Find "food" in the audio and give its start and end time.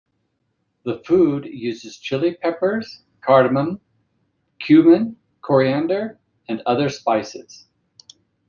1.05-1.45